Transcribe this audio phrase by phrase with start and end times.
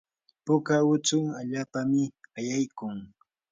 [0.45, 2.03] puka utsu allapami
[2.37, 2.97] ayaykun.